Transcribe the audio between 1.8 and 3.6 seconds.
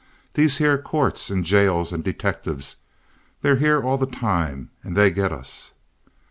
and detectives—they're